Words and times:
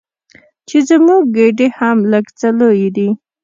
چې 0.67 0.77
زموږ 0.89 1.23
ګېډې 1.35 1.67
هم 1.77 1.97
لږ 2.11 2.25
څه 2.39 2.47
لویې 2.59 2.89
دي. 2.95 3.09